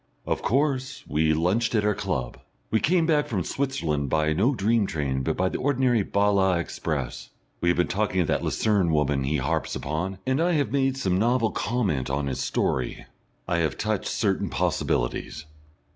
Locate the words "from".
3.27-3.43